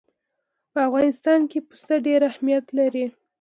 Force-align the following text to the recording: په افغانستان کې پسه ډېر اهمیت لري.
په 0.71 0.79
افغانستان 0.87 1.39
کې 1.51 1.59
پسه 1.67 1.95
ډېر 2.05 2.21
اهمیت 2.31 2.65
لري. 2.79 3.05